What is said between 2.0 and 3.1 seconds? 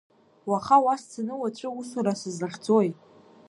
сызлахьӡои?